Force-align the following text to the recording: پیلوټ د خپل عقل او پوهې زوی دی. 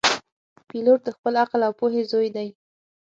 پیلوټ 0.67 0.99
د 1.05 1.09
خپل 1.15 1.33
عقل 1.43 1.61
او 1.67 1.73
پوهې 1.79 2.01
زوی 2.11 2.29
دی. 2.35 2.47